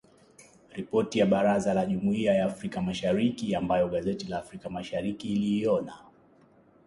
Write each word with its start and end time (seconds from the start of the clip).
Ripoti 0.73 1.19
ya 1.19 1.25
Baraza 1.25 1.73
la 1.73 1.85
Jumuiya 1.85 2.33
ya 2.33 2.45
Afrika 2.45 2.81
Mashariki 2.81 3.55
ambayo 3.55 3.87
gazeti 3.87 4.27
la 4.27 4.39
Afrika 4.39 4.69
Mashariki 4.69 5.33
iliiona. 5.33 5.97